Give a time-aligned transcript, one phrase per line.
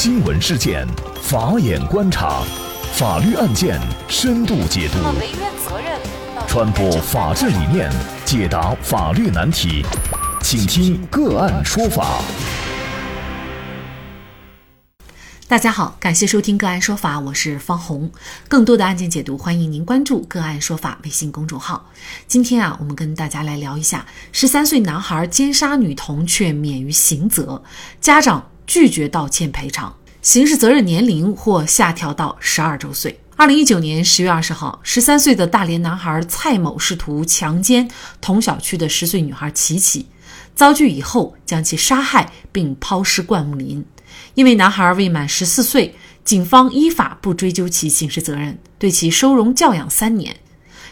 [0.00, 0.86] 新闻事件，
[1.20, 2.44] 法眼观察，
[2.92, 4.98] 法律案件深度解读，
[6.46, 7.90] 传播法治理念，
[8.24, 9.84] 解答法律难题，
[10.40, 12.22] 请听个案说法。
[15.48, 18.08] 大家好，感谢收听个案说法，我是方红。
[18.46, 21.90] 更多的案件解读，欢迎您关注个案说法微信公众号。
[22.28, 27.64] 今天啊，我们跟大家来聊一下：十三岁男孩奸杀女童却免于刑责，
[28.00, 28.48] 家长。
[28.68, 33.18] 拒绝道歉赔偿，刑事责任年龄或下调到十二周岁。
[33.34, 37.88] 二零一九年十月二十号，十三岁的大连男孩蔡某试图强奸
[38.20, 40.06] 同小区的十岁女孩琪琪，
[40.54, 43.82] 遭拒以后将其杀害并抛尸灌木林。
[44.34, 50.36] 因为男孩未满十四岁，警方依法不追究其刑事责任，对其收容教养三年。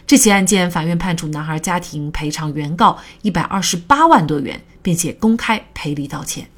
[0.06, 6.48] 这起案件，法院判处男孩家庭赔偿原告一百二十八万多元，并且公开赔礼道歉。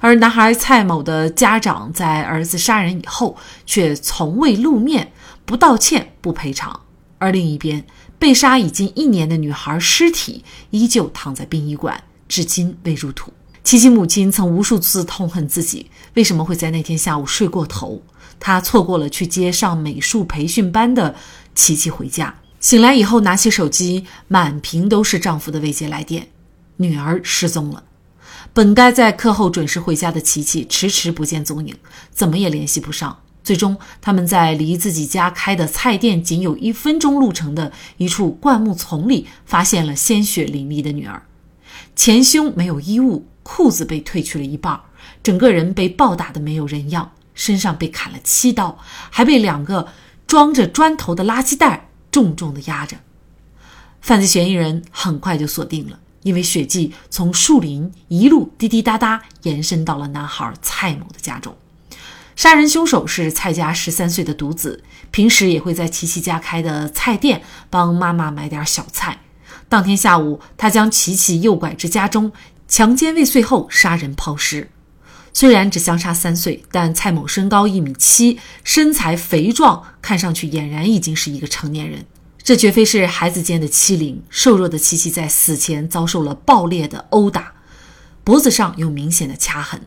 [0.00, 5.12] 而男孩蔡某的家长在儿子杀人以后，却从未露面，
[5.44, 6.80] 不道歉，不赔偿。
[7.18, 7.84] 而另一边，
[8.18, 13.32] 被杀已经一年的女孩尸体依旧躺在殡仪馆，至今未入土。
[13.62, 18.02] 琪琪母亲曾无数次痛恨自己为什么会在那天下午睡过头，
[18.40, 21.14] 她错过了去接上美术培训班的
[21.54, 22.34] 琪琪回家。
[22.58, 26.28] 醒来以后，拿起手机，满屏都是丈夫的未接来电，
[26.76, 27.84] 女儿失踪了。
[28.52, 31.76] 本该在课后准时回家的琪琪迟迟不见踪影，
[32.10, 33.20] 怎么也联系不上。
[33.42, 41.22] 最终，他们在离自己家开的菜店仅有一分钟路程的一处灌木丛里，发现了鲜血淋漓的女儿。
[41.96, 44.78] 前胸没有衣物，裤子被褪去了一半，
[45.22, 48.78] 整个人被暴打的没有人样，身上被砍了七刀，
[49.10, 49.88] 还被两个
[50.26, 52.98] 装着砖头的垃圾袋重重的压着。
[54.02, 55.98] 犯罪嫌疑人很快就锁定了。
[56.22, 61.56] 因为血迹从树林一路滴滴答答延伸到了男孩蔡某的家中，
[62.36, 69.20] 杀人凶手是蔡家十三岁的独子，平时也会在琪琪家开的菜店帮妈妈买点小菜。
[69.68, 72.32] 当天下午，他将琪琪诱拐至家中，
[72.66, 74.70] 强奸未遂后杀人抛尸。
[75.32, 82.04] 虽然只相差三岁，但蔡某身高一米七，身材肥壮，看上去俨然已经是一个成年人。
[82.50, 84.24] 这绝非是孩子间的欺凌。
[84.28, 87.52] 瘦弱的琪琪在死前遭受了爆裂的殴打，
[88.24, 89.82] 脖子上有明显的掐痕。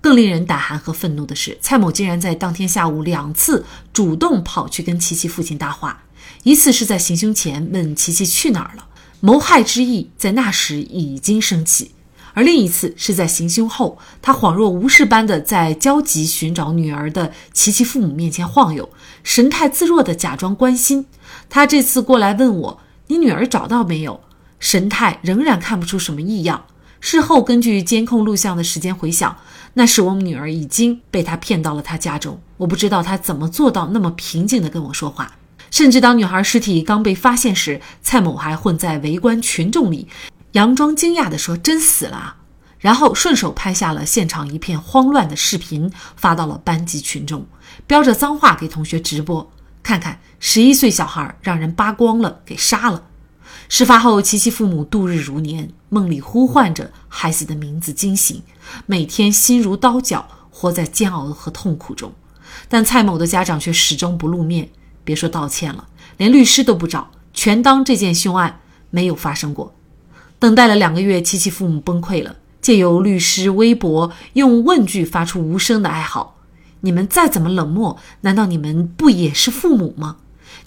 [0.00, 6.04] 更令人胆寒和愤怒的是，蔡某竟然在当天下午两次主动跑去跟琪琪父亲搭话，
[6.42, 8.86] 一次是在行凶前问琪琪去哪儿了，
[9.20, 11.88] 谋害之意在那时已经升起；
[12.34, 18.88] 而另一次是在行凶后，他恍若无事般的在焦急寻找女儿的琪琪父母面前晃悠，
[19.22, 21.06] 神态自若的假装关心。
[21.48, 24.20] 他这次过来问我：“你女儿找到没有？”
[24.60, 26.64] 神态仍然看不出什么异样。
[27.00, 29.38] 事后根据监控录像的时间回想，
[29.72, 32.38] 那时我们女儿已经被他骗到了他家中。
[32.58, 35.36] 我不知道他怎么做到那么平静地跟我说话。
[35.70, 40.08] 甚至当女孩尸体刚被发现时，蔡某还混在围观群众里，
[40.52, 42.36] 佯装惊讶地说：“真死了。”
[42.80, 47.46] 然后顺手拍下了现场一片慌乱的视频，发到了班级群中，
[47.86, 49.52] 标着脏话给同学直播。
[49.82, 53.04] 看看十一岁小孩让人扒光了给杀了。
[53.68, 58.42] 事发后，琪琪父母度日如年，梦里呼唤着孩子的名字惊醒，
[58.86, 62.12] 每天心如刀绞，活在煎熬和痛苦中。
[62.68, 64.70] 但蔡某的家长却始终不露面，
[65.04, 68.60] 别说道歉了，连律师都不找，全当这件凶案
[68.90, 69.74] 没有发生过。
[70.40, 76.34] 等待了两个月，琪琪父母崩溃了，借由律师微博用问句发出无声的哀嚎。
[76.80, 80.16] 你们再怎么冷漠，难道你们不也是父母吗？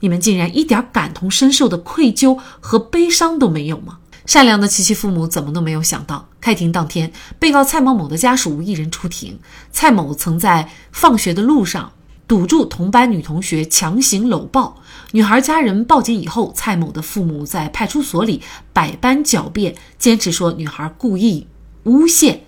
[0.02, 3.98] 你们竟然一点感同身受的愧疚和悲伤都没有吗？
[4.28, 9.40] 善良的琪琪父母怎么都没有想到，开庭当天，被告蔡某某的家属无一人出庭。
[9.72, 11.92] 蔡某曾在放学的路上
[12.28, 14.78] 堵住同班女同学，强行搂抱
[15.16, 15.40] 女孩。
[15.40, 18.42] 家人报警以后，蔡某的父母在派出所里
[18.72, 21.46] 百般狡辩，坚持说女孩故意
[21.84, 22.42] 诬陷。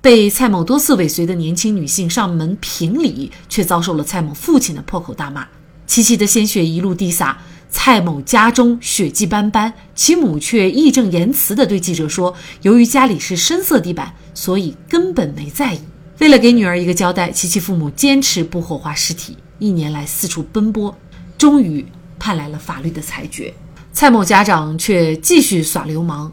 [0.00, 5.48] 被蔡某多次尾随的年轻女性上门评理，却遭受了蔡某父亲的破口大骂。
[5.86, 7.38] 琪琪的鲜血一路滴洒，
[7.68, 12.32] 蔡某家中血迹斑斑，其母却义正言辞地对记者说
[12.62, 15.80] ：“由于家里是深色地板，所以根本没在意。”
[16.20, 20.96] 为了给女儿一个交代，琪琪父母坚持不火化尸体，一年来四处奔波，
[21.36, 21.84] 终于
[22.22, 23.52] 盼来了法律的裁决。
[23.92, 26.30] 蔡某家长却继续耍流氓。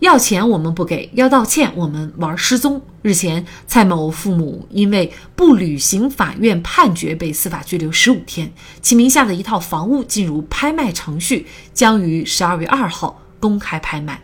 [0.00, 2.80] 要钱我们不给，要道歉我们玩失踪。
[3.00, 8.50] 日前，蔡某父母因为不履行法院判决被司法拘留十五天，
[8.82, 14.20] 其名下的一套房屋进入拍卖程序，将于十二月二号公开拍卖。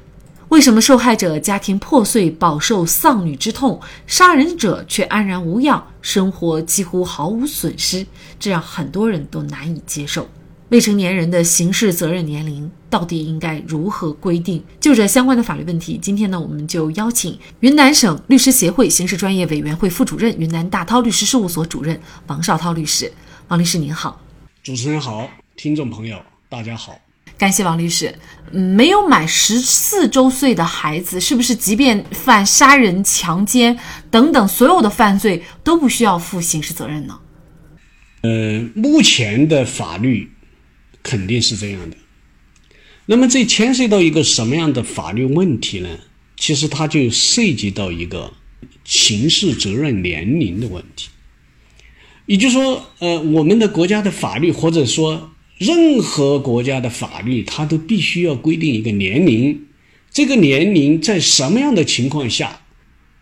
[0.49, 8.07] 为什么受害者家庭破碎，饱受丧女之痛，杀人者却安然无恙，生活几乎毫无损失？
[8.39, 10.27] 这让很多人都难以接受。
[10.71, 14.61] 未成年人的刑事责任年龄到底应该如何规定？
[14.81, 23.13] 就这相关的法律问题，今天呢，我们就邀请云南省律师协会刑事专业委员会副主任、云南大韬律师事务所主任王绍涛律师。
[23.47, 24.21] 王律师您好，
[24.65, 26.99] 主持人好，听众朋友大家好。
[27.39, 28.13] 感谢王律师。
[28.51, 33.79] 嗯，没有满十四周岁的孩子，是不是即便犯杀人、强奸
[34.11, 37.21] 等等所有的犯罪，都不需要负刑事责任呢？
[38.23, 40.33] 呃，目前的法律
[41.07, 41.97] 肯定是这样的。
[43.07, 45.89] 那么这牵涉到一个什么样的法律问题呢？
[46.37, 48.33] 其实它就涉及到一个
[48.85, 51.09] 刑事责任年龄的问题。
[52.27, 55.31] 也就是说，呃，我们的国家的法律或者说。
[55.59, 59.65] 任何国家的法律，它都必须要规定一个年龄，
[60.13, 62.61] 这个年龄在什么样的情况下，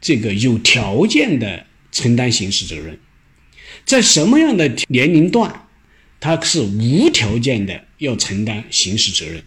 [0.01, 2.99] 这个有条件的承担刑事责任，
[3.85, 5.64] 在什么样的年龄段，
[6.25, 9.45] 他是无条件的要承担刑事责任，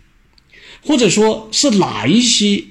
[0.83, 2.65] 或者说是哪一些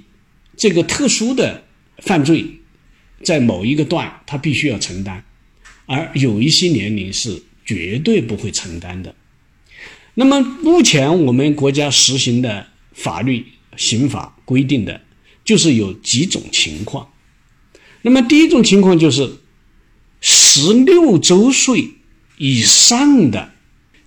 [0.57, 1.65] 这个特殊的
[1.99, 2.61] 犯罪，
[3.25, 5.25] 在某一个段他必须要承担，
[5.87, 9.13] 而有一些年龄是绝对不会承担的。
[10.15, 13.45] 那么目前我们国家实行的法律
[13.77, 15.01] 刑法规定的，
[15.45, 17.11] 就是有几种情况。
[18.03, 19.39] 那么第一种情况就是，
[20.21, 21.95] 十六周岁
[22.39, 23.51] 以上的，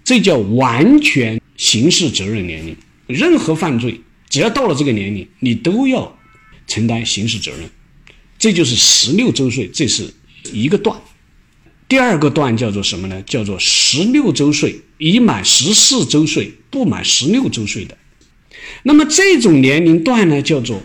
[0.10, 2.76] 这叫完全刑事责任年龄。
[3.06, 6.18] 任何犯罪只要到了这个年龄，你都要
[6.66, 7.70] 承担刑事责任。
[8.40, 10.12] 这就是十六周岁，这是
[10.52, 11.00] 一个段。
[11.88, 13.22] 第二个段叫做什么呢？
[13.22, 17.96] 叫做十六周岁已满十四周岁不满十六周岁的，
[18.82, 20.82] 那么这种年龄段呢，叫做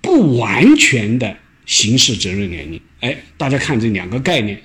[0.00, 1.36] 不完全的
[1.66, 2.80] 刑事责任年龄。
[3.00, 4.62] 哎，大家看这两个概念，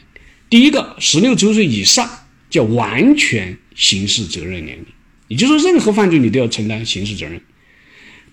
[0.48, 2.08] 第一个十六周岁以上
[2.54, 4.86] 叫完全刑事责任年龄，
[5.28, 7.42] 也就是说任何犯罪你都要承担刑事责任。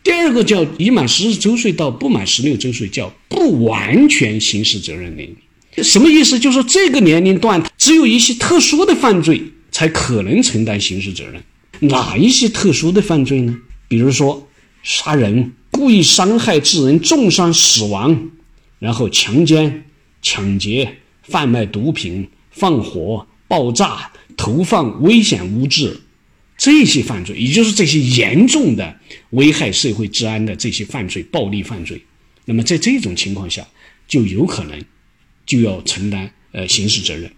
[0.03, 5.83] 第二个叫已满十四周岁到不满十六周岁叫不完全刑事责任年龄。
[5.83, 6.39] 什么意思？
[6.39, 11.43] 就是说这个年龄段只有一些特殊的犯罪才可能承担刑事责任。
[11.89, 13.57] 哪一些特殊的犯罪呢？
[13.89, 14.47] 比如说
[14.83, 18.31] 杀人、故意伤害致人重伤死亡，
[18.79, 19.85] 然后强奸、
[20.21, 26.01] 抢劫、贩卖毒品、放火、爆炸、投放危险物质，
[26.57, 29.01] 这些犯罪，也就是这些严重的
[29.31, 32.01] 危害社会治安的这些犯罪、暴力犯罪。
[32.45, 33.67] 那么在这种情况下，
[34.07, 34.81] 就有可能。
[35.47, 37.29] 就要承担呃刑事责任，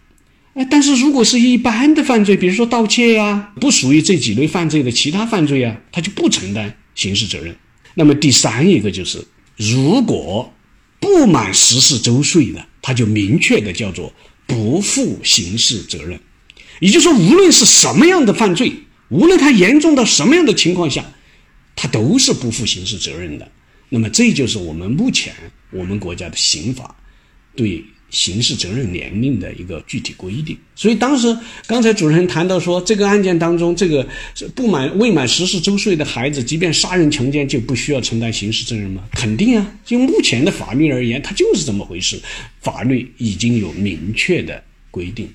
[0.53, 7.57] 哎，但是如果是一般的犯罪，比如说盗窃呀，不属于这几类犯罪的其他犯罪啊，他就不承担刑事责任。
[7.95, 9.25] 那么第三一个就是，
[9.57, 10.53] 如果
[11.01, 14.13] 不满十四周岁的，他就明确的叫做
[14.47, 16.19] 不负刑事责任。
[16.81, 18.73] 也就是说，无论是什么样的犯罪，
[19.09, 21.05] 无论它严重到什么样的情况下，
[21.77, 23.51] 它都是不负刑事责任的。
[23.89, 25.35] 那么这就是我们目前
[25.71, 26.97] 我们国家的刑法
[27.55, 27.85] 对。
[28.13, 31.35] 刑事责任年龄的一个具体规定，所以当时
[31.67, 34.07] 刚才主持人谈到说，这个案件当中，这个
[34.55, 39.03] 不满未满十四周岁的孩子，即便杀人强奸，就不需要承担刑事责任吗？
[39.13, 39.75] 肯定啊！
[39.85, 42.21] 就目前的法律而言，它就是这么回事，
[42.61, 45.27] 法律已经有明确的规定。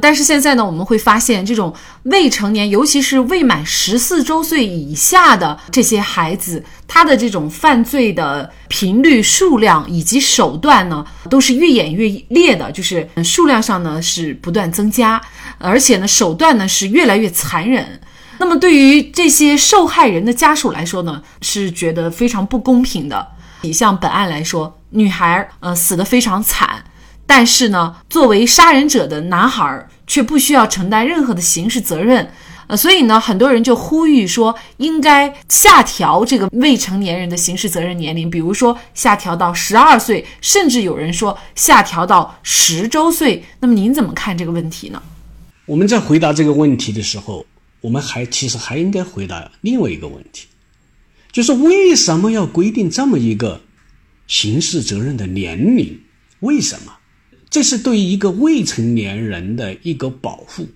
[0.00, 1.72] 但是现在呢，我们会发现，这种
[2.04, 15.20] 未成年，尤其是未满十四周岁以下的这些孩子，他的这种犯罪的频率、数量以及手段呢，都是越演越烈的，就是数量上呢是不断增加，
[15.58, 18.00] 而且呢手段呢是越来越残忍。
[18.38, 23.28] 那么对于这些受害人的家属来说呢，是觉得非常不公平的。
[23.62, 26.84] 你像本案来说，女孩呃死得非常惨。
[27.26, 32.30] 但是呢，作为杀人者的男孩却不需要承担任何的刑事责任，
[32.66, 43.42] 呃，所以呢，很多人就呼吁说，应该下调这个未成年人的刑事责任年龄，比如说下调到十二岁，甚至有人说下调到十周岁。
[43.60, 45.02] 那么您怎么看这个问题呢？
[45.66, 47.46] 我们在回答这个问题的时候，
[47.80, 50.46] 我们还其实还应该回答另外一个问题，
[51.32, 53.62] 就是为什么要规定这么一个
[54.26, 56.00] 刑事责任的年龄？
[56.40, 56.92] 为什么？
[57.54, 60.66] 这是对一个未成年人的一个保护，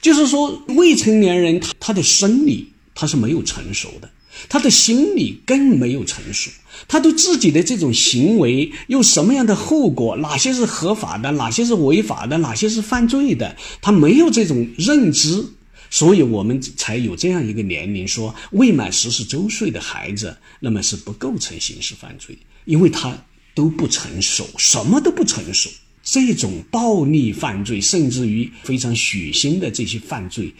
[0.00, 4.08] 就是说，未成年人他他的生理他是没有成熟的，
[4.48, 6.48] 他的心理更没有成熟，
[6.86, 15.44] 他对自己的这种行为有什么样的后果，哪些是合法的，哪些是违法的，哪些是犯罪的，他没有这种认知，
[15.90, 23.18] 所以我们才有这样一个年龄，说未满十四周岁的孩子，那么是不构成刑事犯罪，因为他
[23.52, 25.68] 都不成熟，什么都不成熟。
[26.12, 30.52] 这种暴力犯罪，甚至于非常血腥的这些犯罪，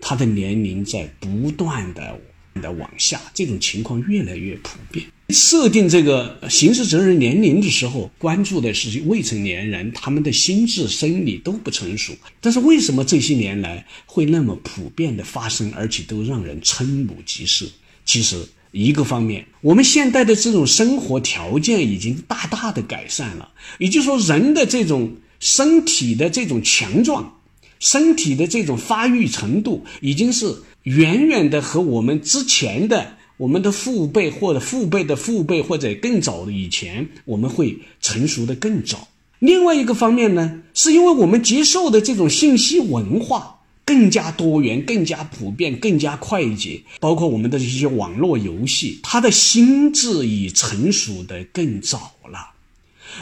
[0.00, 2.18] 他的年龄在不断的
[2.62, 5.04] 的往下，这种情况越来越普遍。
[5.28, 12.14] 设定这个刑事责任年龄的时候，关注的是未成年人，他们的心智生理都不成熟。
[12.40, 17.66] 但是为什么这些年来会那么普遍的发生，而且都让人瞠目结舌？
[18.06, 18.48] 其实
[18.84, 27.40] 一个方面，我们现代的这种生活条件已经大大的改善了，也就是说，人的这种身体的这种强壮，
[27.78, 33.16] 身体的这种发育程度，已经是远远的和我们之前的。
[33.38, 39.08] 我们的父辈或者父辈的父辈或者更早的以前，我们会成熟的更早。
[39.40, 43.55] 另外一个方面呢，是因为我们接受的这种信息文化
[43.86, 52.50] 更加多元、更加普遍、更加快捷，包括我们的这些网络游戏，他的心智已成熟的更早了。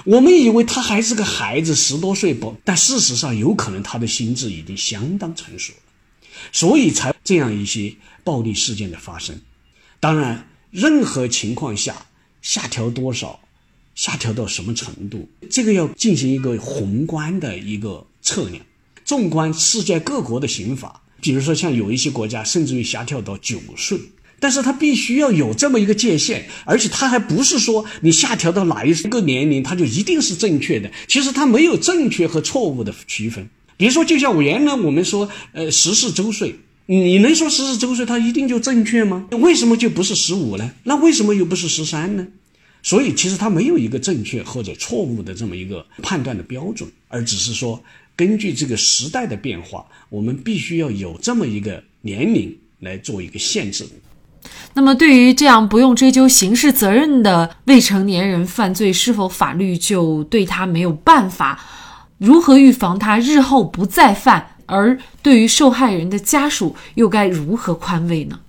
[0.06, 5.78] 我们以为他还是个孩子，十多岁不，但事实上有可能他的心智已经相当成熟了，
[6.50, 7.94] 所以才这样一些
[8.25, 9.38] 暴力事件的发生。
[10.00, 12.06] 当然，任何情况下
[12.40, 13.38] 下调多少，
[13.94, 18.64] 下调到什么程度，这个要进行一个宏观的一个测量。
[19.04, 23.99] 纵观世界各国的刑法，比如说像有一些国家甚至于下调到九岁，
[24.40, 30.90] 但是它必须要有这么一个界限，而且它还不是说你下调到哪一个年龄，它就一定是正确的。
[31.06, 33.49] 其实它没有正确和错误的区分。
[33.76, 36.54] 比如说，就像我原来我们说，呃，十四周岁。
[36.87, 39.26] 你能说十四周岁他一定就正确吗？
[39.30, 40.70] 为什么就不是十五呢？
[40.82, 42.26] 那为什么又不是十三呢？
[42.82, 47.82] 所以其实他没有一个正确或者错误的这么一个判断的标准，而只是说
[48.16, 53.85] 根据这个时代的变化，我们必须要有这么一个年龄来做一个限制。
[54.75, 61.61] 那么对于这样不用追究刑事责任的未成年人犯罪，是否法律就对他没有办法？
[62.18, 64.56] 如何预防他日后不再犯？
[64.66, 68.40] 而对于受害人的家属，又该如何宽慰呢？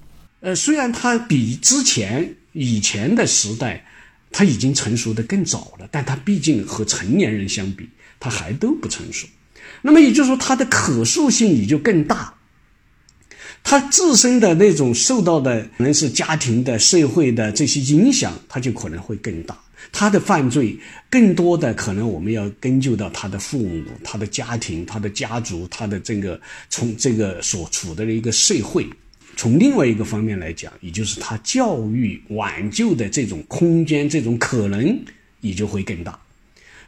[0.42, 3.86] 呃，虽然他比之前以前的时代，
[4.32, 9.28] 他已经成熟的更早了，但他毕竟和成年人相比，他还都不成熟。
[9.86, 12.34] 那么也就是说，他的可塑性也就更大，
[13.64, 19.56] 他自身的那种受到的可能是家庭的、社会的这些影响，他就可能会更大。
[19.92, 20.76] 他的犯罪
[21.08, 28.90] 更多的可能，我们要根据到他的父母、他的家庭、他的家族、他的这个从这个所处的一个社会，
[29.36, 35.00] 从另外一个方面来讲，也就是他教育挽救的这种空间、这种可能
[35.42, 36.20] 也就会更大。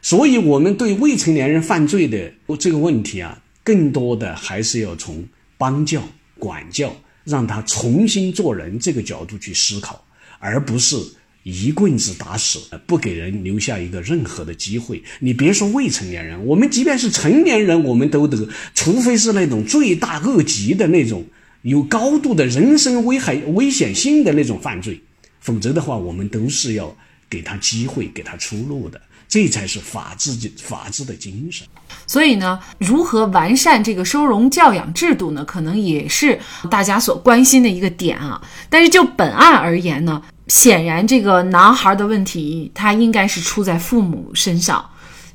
[0.02, 5.24] 所以，我们对未成年人犯罪的这个问题啊，更多的还是要从
[5.56, 6.02] 帮教、
[6.38, 10.04] 管教，让他重新做人这个角度去思考，
[10.38, 10.96] 而不是。
[11.44, 15.02] 一棍子打死，不给人留下一个任何的机会。
[15.20, 21.24] 你别说未成年人，我们即便是成年人，我们都得，除非是那种罪大恶极的那种，
[21.62, 25.00] 有高度的人身危害、危险性的那种犯罪，
[25.40, 26.94] 否则的话，我们都是要
[27.28, 29.00] 给他机会、给他出路的。
[29.28, 31.66] 这才是法治的法治的精神。
[32.06, 35.44] 所以呢，如何完善这个收容教养制度呢？
[35.44, 38.40] 可能也是大家所关心的一个点啊。
[38.70, 40.22] 但是就本案而言呢？
[40.46, 44.82] 显然，这个男孩的问题，他应该是出在父母身上。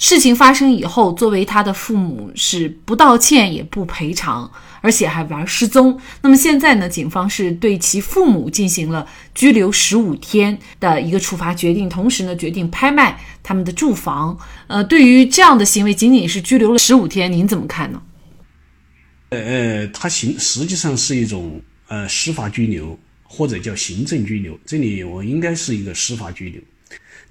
[0.05, 5.97] 事情发生以后，作为他的父母是不道歉也不赔偿，而且还玩失踪。
[6.21, 6.89] 那么现在呢？
[6.89, 14.37] 警方是对其父母进行了拘留十五天的一个处罚决定，同时呢，决定拍卖他们的住房。
[14.67, 18.01] 呃，对于这样的行为，仅仅是拘留了十五天，您怎么看呢？
[19.29, 22.99] 呃呃，他行实际上是一种呃司法拘留。
[23.25, 26.61] 或者叫行政拘留，这里我应该是一个司法拘留，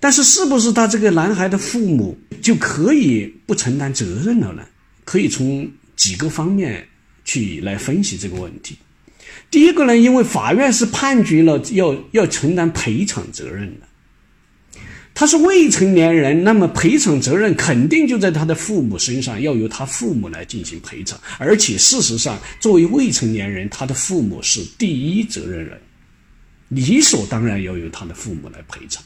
[0.03, 4.65] 但是是不是他这个男孩的父母就可以不承担责任了呢？
[5.05, 6.85] 可以从几个方面
[7.25, 8.77] 去来分析这个问题。
[9.49, 13.87] 第一个呢，因为法院是判决了要要承担赔偿责任的。
[15.15, 21.17] 他是未成年人，那么赔偿责任肯定就在他的父母身上，要由他父母来进行赔偿。
[21.39, 25.81] 而且事实上，作为未成年人，他的父母是第一责任人。
[26.71, 29.01] 理所当然要由他的父母来赔偿。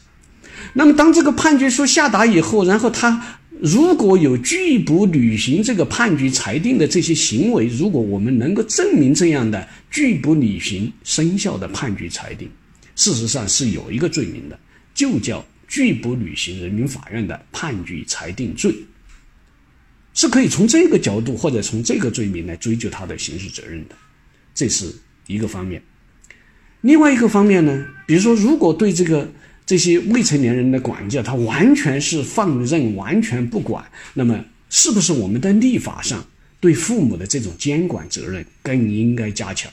[0.74, 12.50] 那么，当这个判决书下达以后，然后他如果有拒不履行这个判决裁定的这些行为，如果我们能够证明这样的拒不履行生效的判决裁定，
[12.94, 14.58] 事实上是有一个罪名的，
[14.94, 18.74] 就叫拒不履行人民法院的判决裁定罪，
[20.12, 23.94] 是可以从这个角度或者从这个罪名来追究他的刑事责任的。
[24.54, 24.94] 这是
[25.26, 25.82] 一个方面。
[26.82, 29.28] 另外一个方面呢，比如说，如果对这个
[29.66, 36.24] 这些未成年人的管教，他完全是放任、完全不管，那么是不是我们的立法上
[36.60, 39.70] 对父母的这种监管责任更应该加强？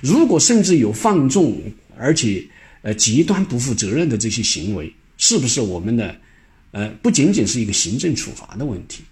[0.00, 1.60] 如果甚至有放纵，
[1.98, 2.42] 而且
[2.80, 6.16] 呃极端不负责任的这些行为，是不是我们的
[6.70, 9.02] 呃不仅仅是一个行政处罚的问题？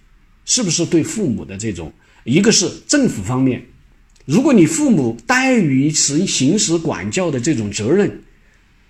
[0.45, 1.91] 是不是对父母的这种，
[2.23, 3.63] 一个是政府方面，
[4.25, 8.21] 如果你父母怠于行行使管教的这种责任，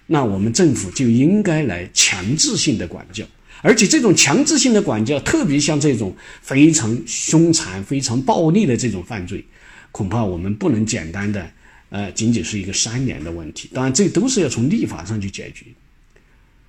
[0.07, 3.25] 那我们政府就应该来强制性的管教，
[3.61, 9.43] 而且这种强制性的管教，特别像这种非常凶残、非常暴力的这种犯罪，
[9.91, 11.49] 恐怕我们不能简单的。
[11.89, 15.65] 呃，仅仅是一个三年的问题，当然这都是要从立法上去解决。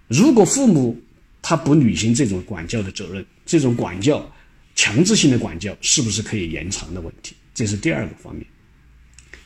[0.06, 0.96] 如果父母
[1.42, 4.30] 他不履行这种管教的责任，这种管教
[4.76, 7.34] 强制性的管教是不是可以延长的问题？
[7.54, 8.46] 这是第二个方面。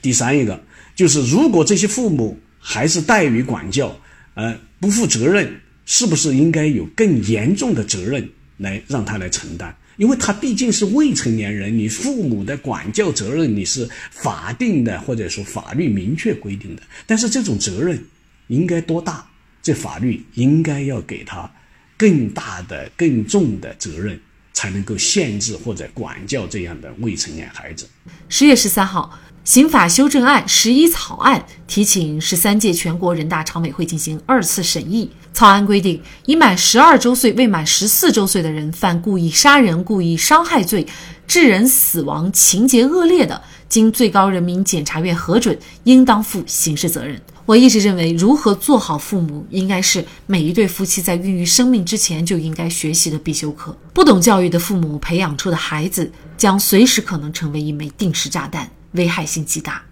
[0.02, 0.62] 第三一个
[0.94, 3.99] 就是，如果这些父母还是怠于管教，
[4.35, 9.75] 呃，不负责任，是不是应该有更严重的责任来让他来承担？
[9.97, 16.83] 因为他毕竟是未成年人，你父母的管教责任你是法定的，或者说法律明确规定的。
[17.07, 18.02] 但是这种责任
[18.47, 19.26] 应该多大？
[19.62, 21.50] 这法律应该要给他
[21.99, 24.19] 更大的、更重的责任，
[24.55, 27.87] 才能够限制或者管教这样的未成年孩子。
[28.31, 29.19] 十月十三号。
[29.50, 35.11] 刑法修正案十一草案提请十三届全国人大常委会进行二次审议。
[35.33, 40.87] 草案规定，已满十二周岁未满十四周岁的人犯故意杀人、故意伤害罪，
[41.26, 47.21] 致人死亡，情节恶劣的，经最高人民检察院核准，应当负刑事责任。
[47.45, 53.76] 我一直认为，如何做好父母，应该是每一对夫妻在孕育生命之前就应该学习的必修课。
[53.92, 58.71] 不懂教育的父母培养出的孩子，将随时可能成为一枚定时炸弹。
[58.92, 59.82] 危害性极大，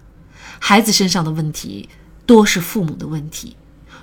[0.59, 1.87] 孩子身上的问题
[2.25, 3.55] 多是父母的问题。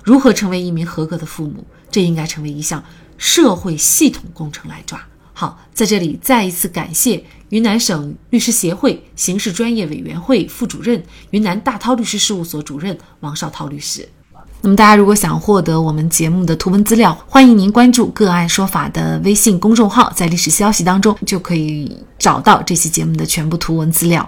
[0.03, 2.83] 如何成为一名合格的父母，这应该成为一项
[3.17, 4.99] 社会系统工程来抓。
[5.33, 14.07] 好，在这里再一次感谢云南省律师协会刑事专业委员会副主任、云南大韬律师事务所主任王绍涛律师。
[14.61, 24.27] 那么，大家如果想获得我们节目的图文资料，欢迎您关注“个案说法”的微信公众号，在历史消息当中就可以找到这期节目的全部图文资料。